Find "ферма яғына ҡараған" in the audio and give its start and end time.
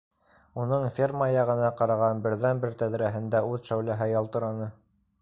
0.95-2.23